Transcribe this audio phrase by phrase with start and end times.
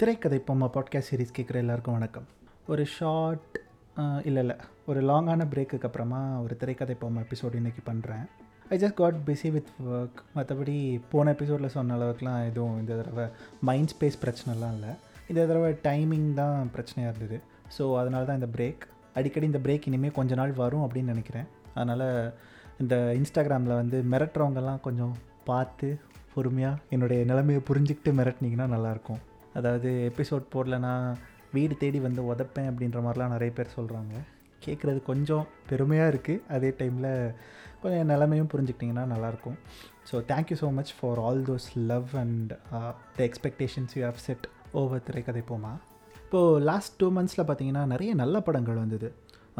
[0.00, 2.24] திரைக்கதை பொம்மா podcast series கேட்குற எல்லாருக்கும் வணக்கம்.
[2.72, 3.56] ஒரு ஷார்ட்
[4.28, 4.54] இல்லை இல்லை
[4.86, 8.24] ஒரு லாங்கான பிரேக்குக்கு அப்புறமா ஒரு திரைக்கதை பொம்மா எபிசோடு இன்றைக்கி பண்ணுறேன்
[8.74, 10.74] I just got busy with work மற்றபடி
[11.12, 13.26] போன எபிசோடில் சொன்ன அளவுக்குலாம் எதுவும் இந்த தடவை
[13.68, 14.94] மைண்ட் ஸ்பேஸ் பிரச்சனைலாம் இல்லை.
[15.28, 17.38] இந்த தடவை டைமிங் தான் பிரச்சனையாக இருந்தது.
[17.76, 18.86] ஸோ அதனால தான் இந்த பிரேக்
[19.20, 21.46] அடிக்கடி இந்த பிரேக் இனிமேல் கொஞ்ச நாள் வரும் அப்படின்னு நினைக்கிறேன்.
[21.74, 22.06] அதனால்
[22.84, 25.14] இந்த இன்ஸ்டாகிராமில் வந்து மிரட்டுறவங்கெல்லாம் கொஞ்சம்
[25.50, 25.90] பார்த்து
[26.34, 29.22] பொறுமையாக என்னுடைய நிலைமையை புரிஞ்சுக்கிட்டு மிரட்டினீங்கன்னா நல்லாயிருக்கும்
[29.58, 30.92] அதாவது எபிசோட் போடலனா
[31.56, 34.14] வீடு தேடி வந்து உதப்பேன் அப்படின்ற மாதிரிலாம் நிறைய பேர் சொல்கிறாங்க
[34.66, 37.10] கேட்குறது கொஞ்சம் பெருமையாக இருக்குது அதே டைமில்
[37.82, 38.12] கொஞ்சம் என்
[38.52, 39.56] புரிஞ்சுக்கிட்டிங்கன்னா நல்லாயிருக்கும்.
[40.10, 42.52] So thank you so much for all those love and
[43.16, 44.46] the expectations you have set
[44.80, 45.72] over திரைக்கதை போமா
[46.24, 49.08] இப்போது லாஸ்ட் டூ மந்த்ஸில் பார்த்தீங்கன்னா நிறைய நல்ல படங்கள் வந்தது.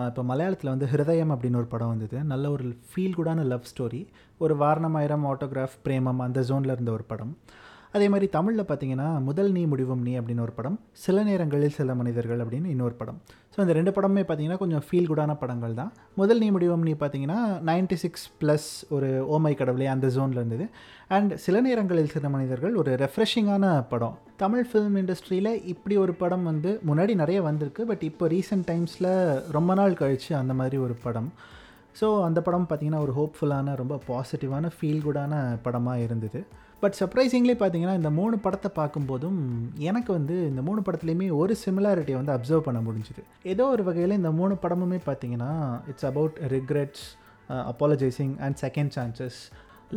[0.09, 2.17] இப்போ மலையாளத்தில் வந்து ஹிருதயம் அப்படின்னு ஒரு படம் வந்தது.
[2.33, 4.01] நல்ல ஒரு ஃபீல் குடான லவ் ஸ்டோரி
[4.45, 7.35] ஒரு வாரணமாயிரம் ஆட்டோகிராஃப் பிரேமம் அந்த ஜோனில் இருந்த ஒரு படம்.
[7.97, 12.41] அதே மாதிரி தமிழில் பார்த்தீங்கன்னா முதல் நீ முடிவும் நீ அப்படின்னு ஒரு படம் சில நேரங்களில் சில மனிதர்கள்
[12.45, 13.19] அப்படின்னு இன்னொரு படம்.
[13.55, 15.91] ஸோ இந்த ரெண்டு படமே பார்த்தீங்கன்னா கொஞ்சம் ஃபீல் குடான படங்கள் தான்.
[16.21, 20.67] முதல் நீ முடிவும் நீ பார்த்தீங்கன்னா நைன்டி சிக்ஸ் ப்ளஸ் ஒரு ஓமை கடவுளே அந்த ஜோனில் இருந்தது.
[21.17, 24.17] அண்ட் சில நேரங்களில் சில மனிதர்கள் ஒரு ரெஃப்ரெஷிங்கான படம்.
[24.43, 27.85] தமிழ் ஃபிலிம் இண்டஸ்ட்ரியில் இப்படி ஒரு படம் வந்து முன்னாடி நிறைய வந்திருக்கு.
[27.93, 29.13] பட் இப்போ ரீசெண்ட் டைம்ஸில்
[29.59, 31.31] ரொம்ப நாள் கழித்து அந்த மாதிரி ஒரு படம்.
[32.01, 35.35] ஸோ அந்த படம் பார்த்திங்கன்னா ஒரு ஹோப்ஃபுல்லான ரொம்ப பாசிட்டிவான ஃபீல் குடான
[35.67, 36.43] படமாக இருந்தது.
[36.81, 39.39] பட் சர்ப்ரைசிங்லி பார்த்தீங்கன்னா இந்த மூணு படத்தை பார்க்கும்போதும்
[39.91, 43.23] எனக்கு வந்து இந்த மூணு படத்துலையுமே ஒரு சிமிலாரிட்டியை வந்து அப்சர்வ் பண்ண முடிஞ்சுது.
[43.43, 45.53] ஏதோ ஒரு வகையில் இந்த மூணு படமுமே பார்த்தீங்கன்னா
[45.89, 47.05] it's about regrets
[47.49, 49.39] apologising and second chances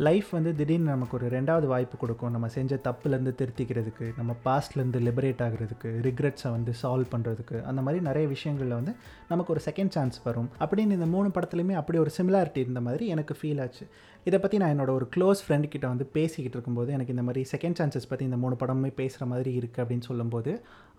[0.06, 2.32] life வந்து திடீர்னு நமக்கு ஒரு ரெண்டாவது வாய்ப்பு கொடுக்கும்.
[2.34, 8.26] நம்ம செஞ்ச தப்புலேருந்து திருத்திக்கிறதுக்கு நம்ம பாஸ்ட்லேருந்து லிபரேட் ஆகிறதுக்கு ரிக்ரெட்ஸை வந்து சால்வ் பண்ணுறதுக்கு அந்த மாதிரி நிறைய
[8.34, 8.92] விஷயங்களில் வந்து
[9.28, 10.48] நமக்கு ஒரு செகண்ட் சான்ஸ் வரும்.
[10.60, 13.86] அப்படின்னு இந்த மூணு படத்துலையுமே அப்படி ஒரு சிமிலாரிட்டி இருந்த மாதிரி எனக்கு ஃபீல் ஆச்சு.
[14.28, 17.78] இதை பற்றி நான் என்னோட ஒரு க்ளோஸ் ஃப்ரெண்ட் கிட்ட வந்து பேசிக்கிட்டு இருக்கும்போது எனக்கு இந்த மாதிரி செகண்ட்
[17.80, 20.54] சான்சஸ் பற்றி இந்த மூணு படமுமே பேசுகிற மாதிரி இருக்குது அப்படின்னு சொல்லும்போது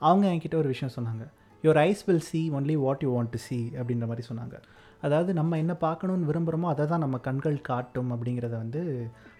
[0.09, 1.25] அவங்க என்கிட்ட ஒரு விஷயம் சொன்னாங்க.
[1.63, 4.57] Your eyes will see only what you want to see அப்படின்ற மாதிரி சொன்னாங்க.
[5.01, 8.81] அதாவது நம்ம என்ன பார்க்கணுன்னு விரும்புகிறோமோ அதை தான் நம்ம கண்கள் காட்டும் அப்படிங்கிறத வந்து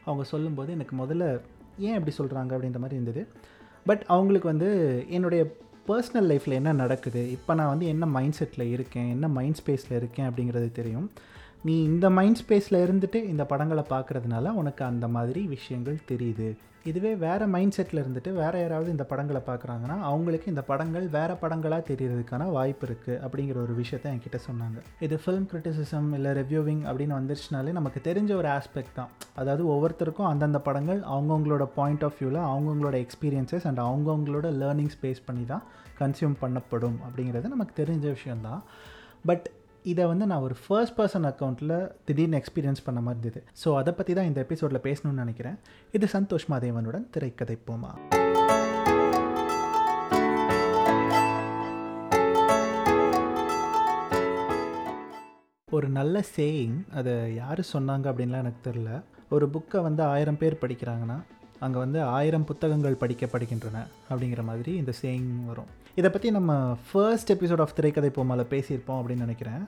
[0.06, 1.25] அவங்க சொல்லும்போது எனக்கு முதல்ல
[1.78, 3.28] ஏன் இப்படி சொல்கிறாங்க அப்படின்ற மாதிரி இருந்தது.
[3.86, 4.69] பட் அவங்களுக்கு வந்து
[5.09, 5.42] என்னுடைய
[5.88, 7.31] பர்சனல் லைஃப்பில் என்ன நடக்குது?
[7.31, 9.09] இப்போ நான் வந்து என்ன மைண்ட் செட்டில் இருக்கேன்?
[9.09, 11.08] என்ன மைண்ட் ஸ்பேஸில் இருக்கேன் அப்படிங்கிறது தெரியும்.
[11.68, 16.47] நீ இந்த மைண்ட் ஸ்பேஸில் இருந்துட்டு இந்த படங்களை பார்க்குறதுனால உனக்கு அந்த மாதிரி விஷயங்கள் தெரியுது.
[16.90, 21.84] இதுவே வேறு மைண்ட் செட்டில் இருந்துட்டு வேறு யாராவது இந்த படங்களை பார்க்குறாங்கன்னா அவங்களுக்கு இந்த படங்கள் வேறு படங்களாக
[21.90, 24.78] தெரியறதுக்கான வாய்ப்பு இருக்குது அப்படிங்கிற ஒரு விஷயத்த என்கிட்ட சொன்னாங்க.
[25.06, 29.12] இது ஃபிலிம் கிரிட்டிசிசம் இல்லை ரிவ்யூவிங் அப்படின்னு வந்துருச்சுனாலே நமக்கு தெரிஞ்ச ஒரு ஆஸ்பெக்ட் தான்.
[29.42, 35.46] அதாவது ஒவ்வொருத்தருக்கும் அந்தந்த படங்கள் அவங்கவுங்களோட பாயிண்ட் ஆஃப் வியூவில் அவங்கவுங்களோட எக்ஸ்பீரியன்சஸ் அண்ட் அவங்கவுங்களோட லேர்னிங் பேஸ் பண்ணி
[35.53, 35.66] தான்
[36.02, 38.62] கன்சியூம் பண்ணப்படும் அப்படிங்கிறது நமக்கு தெரிஞ்ச விஷயந்தான்
[39.25, 39.48] பட்
[39.85, 41.75] இதை வந்து நான் ஒரு ஃபர்ஸ்ட் பர்சன் அக்கௌண்ட்டில்
[42.07, 43.41] திடீர்னு எக்ஸ்பீரியன்ஸ் பண்ண மாதிரி இருந்தது.
[43.63, 45.57] ஸோ அதை பற்றி தான் இந்த எபிசோடில் பேசணும்னு நினைக்கிறேன்.
[45.91, 47.91] இது சந்தோஷ் மாதேவனுடன் திரைக்கதை போமா
[55.68, 58.89] ஒரு நல்ல சேயிங் அதை யார் சொன்னாங்க அப்படின்லாம் எனக்கு தெரில
[59.29, 61.18] ஒரு புக்கை வந்து ஆயிரம் பேர் படிக்கிறாங்கன்னா
[61.59, 63.78] அங்கே வந்து ஆயிரம் புத்தகங்கள் படிக்கப்படுகின்றன
[64.09, 65.69] அப்படிங்கிற மாதிரி இந்த சேயிங் வரும்.
[65.97, 66.51] இதை பற்றி நம்ம
[66.88, 69.63] ஃபர்ஸ்ட் எபிசோட் ஆஃப் திரைக்கதை போமால பேசியிருப்போம் அப்படின்னு நினைக்கிறேன்.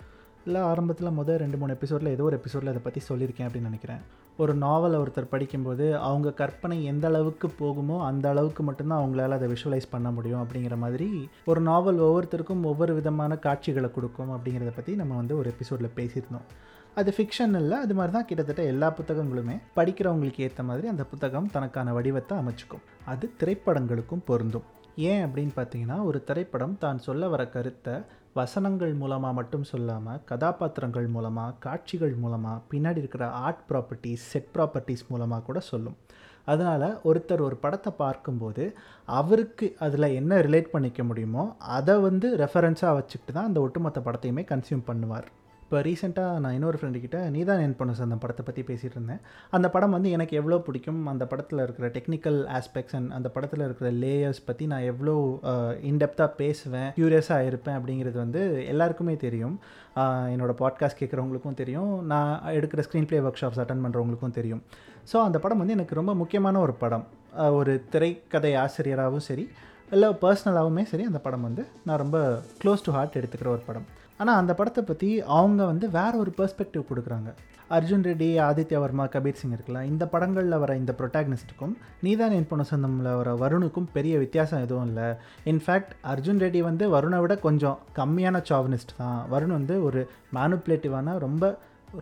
[0.46, 4.02] இல்லை ஆரம்பத்தில் முதல் ரெண்டு மூணு எபிசோடில் ஏதோ ஒரு எபிசோடில் அதை பற்றி சொல்லியிருக்கேன் அப்படின்னு நினைக்கிறேன்.
[4.38, 9.90] ஒரு நாவலை ஒருத்தர் படிக்கும்போது அவங்க கற்பனை எந்த அளவுக்கு போகுமோ அந்த அளவுக்கு மட்டும்தான் அவங்களால அதை விஷுவலைஸ்
[9.90, 15.38] பண்ண முடியும் அப்படிங்கிற மாதிரி ஒரு நாவல் ஒவ்வொருத்தருக்கும் ஒவ்வொரு விதமான காட்சிகளை கொடுக்கும் அப்படிங்கிறத பற்றி நம்ம வந்து
[15.38, 16.48] ஒரு எபிசோடில் பேசியிருந்தோம்.
[16.96, 19.58] அது ஃபிக்ஷன் இல்லை அது மாதிரி தான் கிட்டத்தட்ட எல்லா புத்தகங்களுமே.
[19.76, 22.86] படிக்கிறவங்களுக்கு ஏற்ற மாதிரி அந்த புத்தகம் தனக்கான வடிவத்தை அமைச்சுக்கும்.
[23.06, 24.68] அது திரைப்படங்களுக்கும் பொருந்தும்.
[24.96, 27.96] ஏன் அப்படின்னு பார்த்தீங்கன்னா ஒரு திரைப்படம் தான் சொல்ல வர கருத்தை
[28.34, 35.44] வசனங்கள் மூலமாக மட்டும் சொல்லாமல் கதாபாத்திரங்கள் மூலமாக காட்சிகள் மூலமாக பின்னாடி இருக்கிற ஆர்ட் ப்ராப்பர்ட்டிஸ் செட் ப்ராப்பர்ட்டிஸ் மூலமாக
[35.44, 35.98] கூட சொல்லும்.
[36.46, 38.64] அதனால் ஒருத்தர் ஒரு படத்தை பார்க்கும்போது
[39.08, 44.88] அவருக்கு அதில் என்ன ரிலேட் பண்ணிக்க முடியுமோ அதை வந்து ரெஃபரன்ஸாக வச்சுக்கிட்டு தான் அந்த ஒட்டுமொத்த படத்தையுமே கன்சியூம்
[44.88, 45.28] பண்ணுவார்.
[45.72, 49.22] இப்போ ரீசெண்டாக நான் இன்னொரு ஃப்ரெண்டுக்கிட்ட நீ தான் என் பொண்ணு அந்த படத்தை பற்றி பேசிகிட்டு இருந்தேன்
[49.58, 53.90] அந்த படம் வந்து எனக்கு எவ்வளோ பிடிக்கும் அந்த படத்தில் இருக்கிற டெக்னிக்கல் ஆஸ்பெக்ட்ஸ் அண்ட் அந்த படத்தில் இருக்கிற
[54.02, 55.14] லேயர்ஸ் பற்றி நான் எவ்வளோ
[55.92, 58.42] இன்டெப்த்தாக பேசுவேன் க்யூரியஸாக இருப்பேன் அப்படிங்கிறது வந்து
[58.74, 59.56] எல்லாருக்குமே தெரியும்.
[60.34, 61.94] என்னோடய பாட்காஸ்ட் கேட்குறவங்களுக்கும் தெரியும்.
[62.14, 64.62] நான் எடுக்கிற screenplay workshops attend பண்ணுறவங்களுக்கும் தெரியும்.
[65.14, 67.08] ஸோ அந்த படம் வந்து எனக்கு ரொம்ப முக்கியமான ஒரு படம்.
[67.62, 69.48] ஒரு திரைக்கதை ஆசிரியராகவும் சரி
[69.96, 72.18] இல்லை பர்சனலாகவுமே சரி அந்த படம் வந்து நான் ரொம்ப
[72.62, 73.90] க்ளோஸ் டு ஹார்ட் எடுத்துக்கிற ஒரு படம்.
[74.22, 77.30] ஆனால் அந்த படத்தை பற்றி அவங்க வந்து வேற ஒரு பெர்ஸ்பெக்டிவ் கொடுக்குறாங்க.
[77.78, 79.86] அர்ஜுன் ரெட்டி ஆதித்யா வர்மா கபீர் சிங் இருக்கலாம்.
[79.92, 81.74] இந்த படங்களில் வர இந்த ப்ரொட்டாகனிஸ்ட்டுக்கும்
[82.06, 85.08] நீதான் என் பொண்ணு சொந்தமில் வர வருணுக்கும் பெரிய வித்தியாசம் எதுவும் இல்லை.
[85.52, 89.20] இன்ஃபேக்ட் அர்ஜுன் ரெட்டி வந்து வருணை விட கொஞ்சம் கம்மியான சாவனிஸ்ட் தான்.
[89.34, 90.02] வருண் வந்து ஒரு
[90.38, 91.54] மேனுப்புலேட்டிவான ரொம்ப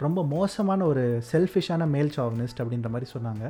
[0.06, 3.46] ரொம்ப மோசமான ஒரு செல்ஃபிஷான மேல் சாவனிஸ்ட் அப்படின்ற மாதிரி சொன்னாங்க.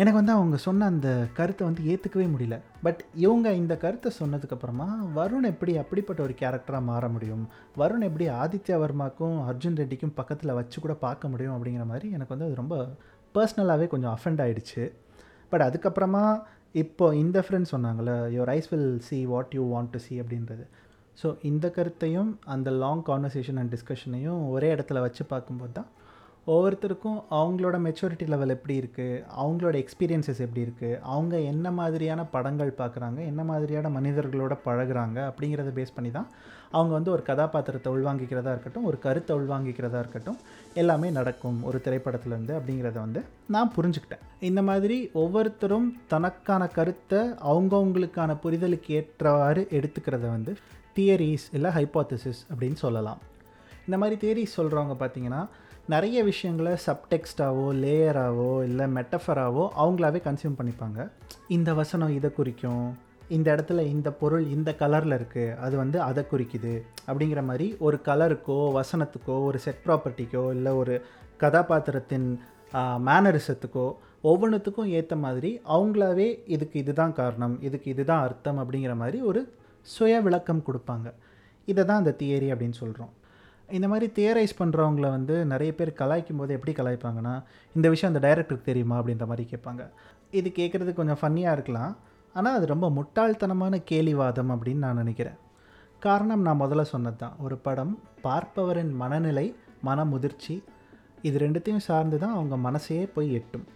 [0.00, 2.56] எனக்கு வந்து அவங்க சொன்ன அந்த கருத்தை வந்து ஏற்றுக்கவே முடியல.
[2.82, 4.86] பட் இவங்க இந்த கருத்தை சொன்னதுக்கப்புறமா
[5.16, 7.42] வருண் எப்படி அப்படிப்பட்ட ஒரு கேரக்டராக மாற முடியும்?
[7.80, 12.46] வருண் எப்படி ஆதித்யா வர்மாக்கும் அர்ஜுன் ரெட்டிக்கும் பக்கத்தில் வச்சு கூட பார்க்க முடியும் அப்படிங்கிற மாதிரி எனக்கு வந்து
[12.48, 12.76] அது ரொம்ப
[13.34, 14.84] பர்சனலாகவே கொஞ்சம் அஃபெண்ட் ஆகிடுச்சு
[15.52, 16.24] பட் அதுக்கப்புறமா
[16.84, 20.64] இப்போ இந்த ஃப்ரெண்ட் சொன்னாங்களே your eyes will see what you want to see அப்படின்றது.
[21.22, 25.90] ஸோ இந்த கருத்தையும் அந்த லாங் கான்வர்சேஷன் அண்ட் டிஸ்கஷனையும் ஒரே இடத்துல வச்சு பார்க்கும்போது தான்
[26.52, 33.18] ஒவ்வொருத்தருக்கும் அவங்களோட மெச்சூரிட்டி லெவல் எப்படி இருக்குது அவங்களோட எக்ஸ்பீரியன்சஸ் எப்படி இருக்குது அவங்க என்ன மாதிரியான படங்கள் பார்க்குறாங்க?
[33.30, 35.18] என்ன மாதிரியான மனிதர்களோட பழகுறாங்க?
[35.30, 36.30] அப்படிங்கிறத பேஸ் பண்ணி தான்
[36.76, 40.38] அவங்க வந்து ஒரு கதாபாத்திரத்தை உள்வாங்கிக்கிறதா இருக்கட்டும் ஒரு கருத்தை உள்வாங்கிக்கிறதா இருக்கட்டும்
[40.82, 43.20] எல்லாமே நடக்கும் ஒரு திரைப்படத்துலேருந்து அப்படிங்கிறத வந்து
[43.56, 44.24] நான் புரிஞ்சுக்கிட்டேன்.
[44.48, 47.22] இந்த மாதிரி ஒவ்வொருத்தரும் தனக்கான கருத்தை
[47.52, 50.54] அவங்கவுங்களுக்கான புரிதலுக்கு ஏற்றவாறு எடுத்துக்கிறத வந்து
[50.98, 53.22] தியரிஸ் இல்லை ஹைப்போத்தசிஸ் அப்படின்னு சொல்லலாம்.
[53.86, 55.42] இந்த மாதிரி தியரிஸ் சொல்கிறவங்க பார்த்தீங்கன்னா
[55.92, 60.98] நிறைய விஷயங்களை சப்டெக்ஸ்டாவோ லேயராகவோ இல்லை மெட்டஃபராகவோ அவங்களாவே கன்சியூம் பண்ணிப்பாங்க.
[61.56, 62.88] இந்த வசனம் இதை குறிக்கும்.
[63.36, 66.74] இந்த இடத்துல இந்த பொருள் இந்த கலரில் இருக்குது அது வந்து அதை குறிக்குது.
[67.08, 70.96] அப்படிங்கிற மாதிரி ஒரு கலருக்கோ வசனத்துக்கோ ஒரு செட் ப்ராப்பர்ட்டிக்கோ இல்லை ஒரு
[71.42, 72.28] கதாபாத்திரத்தின்
[73.08, 73.86] மேனரிசத்துக்கோ
[74.30, 79.42] ஒவ்வொன்றுத்துக்கும் ஏற்ற மாதிரி அவங்களாவே இதுக்கு இதுதான் காரணம் இதுக்கு இதுதான் அர்த்தம் அப்படிங்கிற மாதிரி ஒரு
[79.94, 81.08] சுய விளக்கம் கொடுப்பாங்க.
[81.68, 83.14] இதை தான் அந்த தியரி அப்படின்னு சொல்கிறோம்
[83.76, 87.34] இந்த மாதிரி தியரைஸ் பண்ணுறவங்கள வந்து நிறைய பேர் கலாய்க்கும் போது எப்படி கலாய்ப்பாங்கன்னா
[87.76, 89.82] இந்த விஷயம் அந்த டைரக்டருக்கு தெரியுமா அப்படின்ற மாதிரி கேட்பாங்க.
[90.38, 91.92] இது கேட்குறது கொஞ்சம் ஃபன்னியாக இருக்கலாம்.
[92.34, 95.38] ஆனால் அது ரொம்ப முட்டாள்தனமான கேலிவாதம் அப்படின்னு நான் நினைக்கிறேன்.
[96.06, 97.94] காரணம் நான் முதல்ல சொன்னது தான் ஒரு படம்
[98.24, 99.46] பார்ப்பவரின் மனநிலை
[99.88, 100.54] மன முதிர்ச்சி
[101.28, 103.66] இது ரெண்டுத்தையும் சார்ந்து தான் அவங்க மனசையே போய் எட்டும்.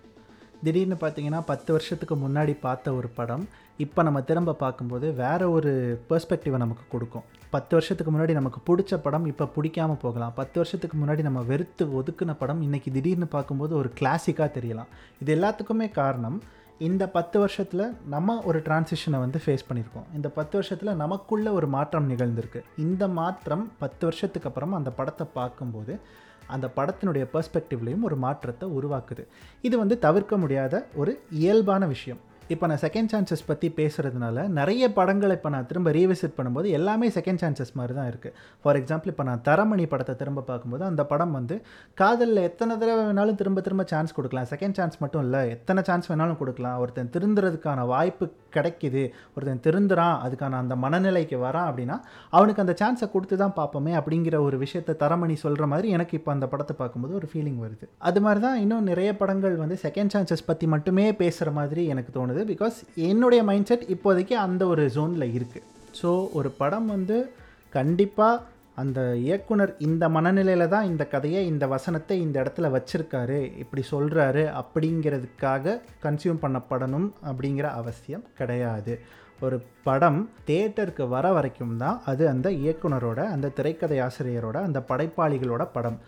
[0.67, 3.44] திடீர்னு பார்த்தீங்கன்னா பத்து வருஷத்துக்கு முன்னாடி பார்த்த ஒரு படம்
[3.85, 5.70] இப்போ நம்ம திரும்ப பார்க்கும்போது வேறு ஒரு
[6.09, 7.25] பெர்ஸ்பெக்டிவை நமக்கு கொடுக்கும்.
[7.55, 10.35] பத்து வருஷத்துக்கு முன்னாடி நமக்கு பிடிச்ச படம் இப்போ பிடிக்காமல் போகலாம்.
[10.41, 14.91] பத்து வருஷத்துக்கு முன்னாடி நம்ம வெறுத்து ஒதுக்குன படம் இன்றைக்கி திடீர்னு பார்க்கும்போது ஒரு கிளாசிக்காக தெரியலாம்.
[15.23, 16.38] இது எல்லாத்துக்குமே காரணம்
[16.88, 20.06] இந்த பத்து வருஷத்தில் நம்ம ஒரு டிரான்சிஷனை வந்து ஃபேஸ் பண்ணியிருக்கோம்.
[20.17, 22.61] இந்த பத்து வருஷத்தில் நமக்குள்ள ஒரு மாற்றம் நிகழ்ந்திருக்கு.
[22.87, 25.94] இந்த மாற்றம் பத்து வருஷத்துக்கு அப்புறம் அந்த படத்தை பார்க்கும்போது
[26.47, 29.27] அந்த படத்தினுடைய பெர்ஸ்பெக்டிவ்லேயும் ஒரு மாற்றத்தை உருவாக்குது.
[29.62, 32.19] இது வந்து தவிர்க்க முடியாத ஒரு இயல்பான விஷயம்.
[32.53, 37.41] இப்போ நான் செகண்ட் சான்சஸ் பற்றி பேசுகிறதுனால நிறைய படங்களை இப்போ நான் திரும்ப ரீவிசிட் பண்ணும்போது எல்லாமே செகண்ட்
[37.43, 41.56] சான்சஸ் மாதிரி தான் இருக்குது ஃபார் எக்ஸாம்பிள் இப்போ நான் தரமணி படத்தை திரும்ப பார்க்கும்போது அந்த படம் வந்து
[42.00, 44.49] காதலில் எத்தனை தடவை வேணாலும் திரும்ப திரும்ப சான்ஸ் கொடுக்கலாம்.
[44.53, 46.77] செகண்ட் சான்ஸ் மட்டும் இல்லை எத்தனை சான்ஸ் வேணாலும் கொடுக்கலாம்.
[46.83, 49.05] ஒருத்தன் திருந்துறதுக்கான வாய்ப்பு கிடைக்கிது.
[49.35, 51.99] ஒருத்தன் திருந்துறான் அதுக்கான அந்த மனநிலைக்கு வரான் அப்படின்னா
[52.37, 56.49] அவனுக்கு அந்த சான்ஸை கொடுத்து தான் பார்ப்போமே அப்படிங்கிற ஒரு விஷயத்தை தரமணி சொல்கிற மாதிரி எனக்கு இப்போ அந்த
[56.55, 57.85] படத்தை பார்க்கும்போது ஒரு ஃபீலிங் வருது.
[58.11, 62.31] அது மாதிரி தான் இன்னும் நிறைய படங்கள் வந்து செகண்ட் சான்சஸ் பற்றி மட்டுமே பேசுகிற மாதிரி எனக்கு தோணுது.
[62.52, 65.69] பிகாஸ் என்னுடைய மைண்ட் செட் இப்போதைக்கு அந்த ஒரு ஜோனில் இருக்குது
[66.00, 67.17] ஸோ ஒரு படம் வந்து
[67.73, 68.43] கண்டிப்பாக
[68.75, 75.75] அந்த இயக்குனர் இந்த மனநிலையில் தான் இந்த கதையை இந்த வசனத்தை இந்த இடத்துல வச்சுருக்காரு இப்படி சொல்கிறாரு அப்படிங்கிறதுக்காக
[76.05, 78.94] கன்சியூம் பண்ணப்படணும் அப்படிங்கிற அவசியம் கிடையாது.
[79.40, 85.99] ஒரு படம் தேட்டருக்கு வர வரைக்கும் தான் அது அந்த இயக்குனரோட அந்த திரைக்கதை ஆசிரியரோட அந்த படைப்பாளிகளோட படம்.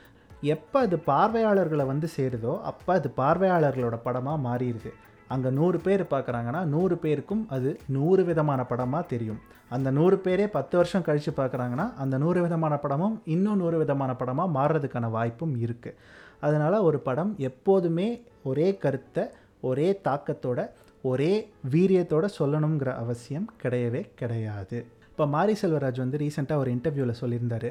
[0.55, 4.93] எப்போ அது பார்வையாளர்களை வந்து சேருதோ அப்போ அது பார்வையாளர்களோட படமாக மாறிடுது.
[5.35, 9.41] அங்கே நூறு பேர் பார்க்குறாங்கன்னா நூறு பேருக்கும் அது நூறு விதமான படமாக தெரியும்.
[9.75, 14.55] அந்த நூறு பேரே பத்து வருஷம் கழித்து பார்க்குறாங்கன்னா அந்த நூறு விதமான படமும் இன்னும் நூறு விதமான படமாக
[14.57, 15.99] மாறுறதுக்கான வாய்ப்பும் இருக்குது
[16.47, 18.09] அதனால் ஒரு படம் எப்போதுமே
[18.51, 19.25] ஒரே கருத்தை
[19.69, 20.61] ஒரே தாக்கத்தோட
[21.05, 21.33] ஒரே
[21.73, 24.79] வீரியத்தோட சொல்லணுங்கிற அவசியம் கிடையவே கிடையாது.
[25.15, 27.67] இப்போ மாரி செல்வராஜ் வந்து ரீசெண்டாக ஒரு இன்டர்வியூவில் சொல்லியிருந்தார்.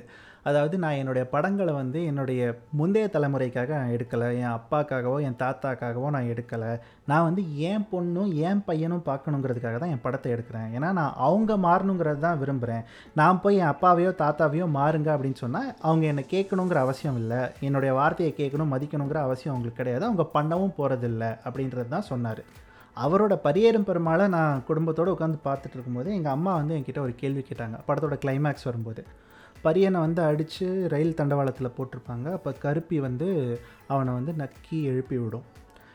[0.50, 2.42] அதாவது நான் என்னுடைய படங்களை வந்து என்னுடைய
[2.80, 4.28] முந்தைய தலைமுறைக்காக நான் எடுக்கலை.
[4.42, 6.72] என் அப்பாக்காகவோ என் தாத்தாக்காகவோ நான் எடுக்கலை.
[7.12, 10.70] நான் வந்து ஏன் பொண்ணும் ஏன் பையனும் பார்க்கணுங்கிறதுக்காக தான் என் படத்தை எடுக்கிறேன்.
[10.78, 12.84] ஏன்னா நான் அவங்க மாறணுங்கிறது தான் விரும்புகிறேன்
[13.22, 17.44] நான் போய் என் அப்பாவையோ தாத்தாவையோ மாறுங்க அப்படின்னு சொன்னால் அவங்க என்னை கேட்கணுங்கிற அவசியம் இல்லை.
[17.70, 20.06] என்னுடைய வார்த்தையை கேட்கணும் மதிக்கணுங்கிற அவசியம் அவங்களுக்கு கிடையாது.
[20.10, 22.44] அவங்க பண்ணவும் போகிறதில்ல அப்படின்றது தான் சொன்னார்.
[22.98, 27.78] அவரோட பரியேறும் பெருமாளை நான் குடும்பத்தோடு உட்காந்து பார்த்துட்டு இருக்கும்போது எங்கள் அம்மா வந்து என்கிட்ட ஒரு கேள்வி கேட்டாங்க.
[27.88, 29.04] படத்தோட கிளைமேக்ஸ் வரும்போது.
[29.64, 32.32] பரியனை வந்து அடித்து ரயில் தண்டவாளத்தில் போட்டிருப்பாங்க.
[32.32, 35.44] அப்போ கருப்பி வந்து அவனை வந்து நக்கி எழுப்பி விடும்.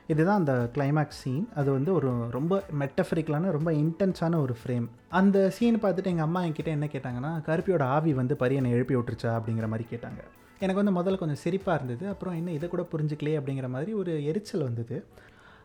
[0.07, 5.77] இதுதான் அந்த கிளைமேக்ஸ் சீன் அது வந்து ஒரு ரொம்ப மெட்டஃபரிக்கலான ரொம்ப இன்டென்ஸான ஒரு ஃப்ரேம் அந்த சீன்
[5.77, 9.31] பார்த்துட்டு எங்கள் அம்மா என்கிட்ட என்ன கேட்டாங்கன்னா கருப்பியோட ஆவி வந்து பரியனை எழுப்பி விட்டுருச்சா?
[9.39, 10.23] அப்படிங்கிற மாதிரி கேட்டாங்க.
[10.61, 12.09] எனக்கு வந்து முதல்ல கொஞ்சம் சிரிப்பாக இருந்தது.
[12.09, 15.05] அப்புறம் என்ன இதை கூட புரிஞ்சுக்கலையே அப்படிங்கிற மாதிரி ஒரு எரிச்சல் வந்தது.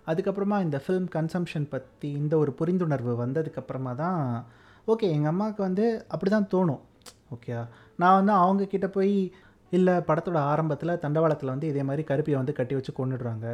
[0.07, 4.21] அதுக்கப்புறமா இந்த ஃபிலிம் கன்சம்ஷன் பற்றி இந்த ஒரு புரிந்துணர்வு வந்ததுக்கப்புறமா தான்
[4.87, 6.81] ஓகே எங்கள் அம்மாவுக்கு வந்து அப்படி தான் தோணும்
[7.35, 7.53] ஓகே
[8.01, 9.15] நான் வந்து அவங்கக்கிட்ட போய்
[9.71, 13.47] இல்லை படத்தோட ஆரம்பத்தில் தண்டவாளத்தில் வந்து இதே மாதிரி கருப்பியை வந்து கட்டி வச்சு கொண்டுடுறாங்க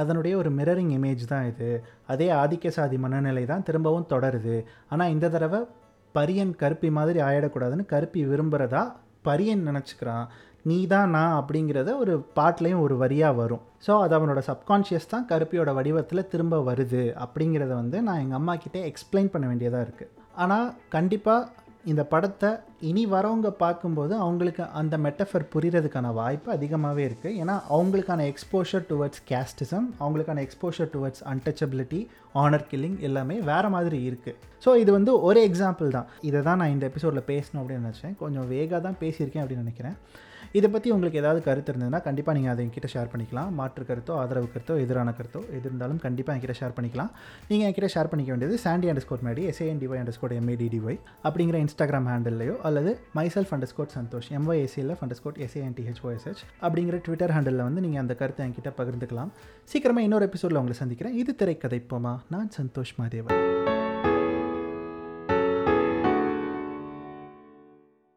[0.00, 1.70] அதனுடைய ஒரு மிரரிங் இமேஜ் தான் இது.
[2.12, 4.54] அதே ஆதிக்க சாதி மனநிலை தான் திரும்பவும் தொடருது.
[4.88, 5.60] ஆனால் இந்த தடவை
[6.14, 8.82] பரியன் கருப்பி மாதிரி ஆயிடக்கூடாதுன்னு கருப்பி விரும்புகிறதா
[9.22, 10.24] பரியன் நினச்சிக்கிறான்.
[10.70, 13.62] நீ தான் நான் அப்படிங்கிறத ஒரு பாட்லேயும் ஒரு வரியாக வரும்.
[13.86, 18.82] ஸோ அது அவனோட சப்கான்ஷியஸ் தான் கருப்பியோட வடிவத்தில் திரும்ப வருது அப்படிங்கிறத வந்து நான் எங்கள் அம்மா கிட்டே
[18.90, 21.60] எக்ஸ்பிளைன் பண்ண வேண்டியதாக இருக்குது ஆனால் கண்டிப்பாக
[21.92, 22.50] இந்த படத்தை
[22.88, 29.86] இனி வரவங்க பார்க்கும்போது அவங்களுக்கு அந்த மெட்டஃபர் புரிகிறதுக்கான வாய்ப்பு அதிகமாகவே இருக்குது ஏன்னா அவங்களுக்கான எக்ஸ்போஷர் டுவர்ட்ஸ் கேஸ்டிசம்
[30.02, 32.00] அவங்களுக்கான exposure towards untouchability
[32.42, 36.08] honour killing எல்லாமே வேறு மாதிரி இருக்குது ஸோ இது வந்து ஒரு எக்ஸாம்பிள் தான்.
[36.28, 38.14] இதை தான் நான் இந்த எபிசோடில் பேசணும் அப்படின்னு நினச்சேன்.
[38.20, 39.96] கொஞ்சம் வேகாக தான் பேசியிருக்கேன் அப்படின்னு நினைக்கிறேன்.
[40.58, 43.50] இதை பற்றி உங்களுக்கு ஏதாவது கருத்து இருந்ததுன்னா கண்டிப்பாக நீங்கள் அதை என்கிட்ட ஷேர் பண்ணிக்கலாம்.
[43.58, 47.10] மாற்று கருத்தோ ஆதரவு கருத்தோ எதிரான கருத்தோ எது இருந்தாலும் கண்டிப்பாக என்கிட்ட ஷேர் பண்ணிக்கலாம்.
[47.50, 52.08] நீங்கள் என்கிட்ட ஷேர் பண்ணிக்க வேண்டியது Chandy under squad Maddy SANDY under squad எம்ஏடிடிஒய் அப்படிங்கிற இன்ஸ்டாகிராம்
[52.12, 58.04] ஹேண்டில்லையோ அல்லது myself under squad Santhosh எம்ஒய்எஸ்சிஎல்எஃப் under squad எஸ்ஏஎன்டிஹெச்ஓஎஸ்ஹெச் அப்படிங்கிற ட்விட்டர் ஹேண்டில் வந்து நீங்கள்
[58.04, 59.32] அந்த கருத்தை என்கிட்ட பகிர்ந்துக்கலாம்.
[59.72, 61.16] சீக்கிரமாக இன்னொரு எபிசோடில் உங்களை சந்திக்கிறேன்.
[61.22, 63.40] இது திரைக்கதைப்போமா நான் சந்தோஷ் மாதேவன்.